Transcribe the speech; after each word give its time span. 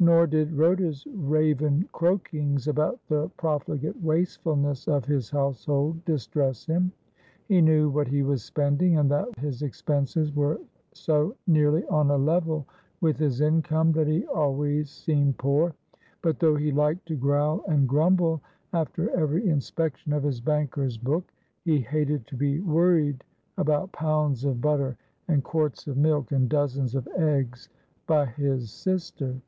Nor 0.00 0.26
did 0.26 0.52
Rhoda's 0.52 1.06
raven 1.14 1.88
croakings 1.92 2.68
about 2.68 3.00
the 3.08 3.30
pro 3.38 3.58
fligate 3.60 3.98
wastefulness 4.02 4.86
of 4.86 5.06
his 5.06 5.30
household 5.30 6.04
distress 6.04 6.66
him. 6.66 6.92
He 7.48 7.62
knew 7.62 7.88
what 7.88 8.08
he 8.08 8.22
was 8.22 8.44
spending, 8.44 8.98
and 8.98 9.10
that 9.10 9.38
his 9.38 9.62
expenses 9.62 10.34
were 10.34 10.60
so 10.92 11.34
nearly 11.46 11.84
on 11.86 12.10
a 12.10 12.18
level 12.18 12.66
with 13.00 13.16
his 13.16 13.40
income 13.40 13.92
that 13.92 14.06
he 14.06 14.26
always 14.26 14.90
seemed 14.90 15.38
poor: 15.38 15.74
but 16.20 16.38
though 16.38 16.56
he 16.56 16.70
liked 16.70 17.06
to 17.06 17.16
growl 17.16 17.64
and 17.66 17.88
grumble 17.88 18.42
after 18.74 19.08
every 19.18 19.48
inspection 19.48 20.12
of 20.12 20.22
his 20.22 20.38
banker's 20.38 20.98
book, 20.98 21.32
he 21.64 21.80
hated 21.80 22.26
to 22.26 22.36
be 22.36 22.60
worried 22.60 23.24
about 23.56 23.90
pounds 23.92 24.44
of 24.44 24.60
butter, 24.60 24.98
and 25.28 25.44
quarts 25.44 25.86
of 25.86 25.96
milk, 25.96 26.30
and 26.30 26.50
dozens 26.50 26.94
of 26.94 27.08
eggs, 27.16 27.70
by 28.06 28.26
his 28.26 28.70
sister. 28.70 29.40